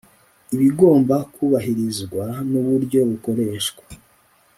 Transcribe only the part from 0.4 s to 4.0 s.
ibigomba kubahirizwa n uburyo bukoreshwa